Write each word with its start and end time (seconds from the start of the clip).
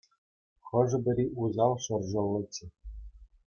Хӑшӗ-пӗри 0.67 1.25
усал 1.41 1.73
шӑршӑллӑччӗ. 1.83 2.65